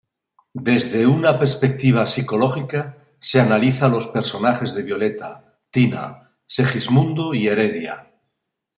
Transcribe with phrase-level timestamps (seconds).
[0.69, 8.07] Desde una perspectiva psicológica se analiza los personajes de Violeta, Tina, Segismundo y Heredia.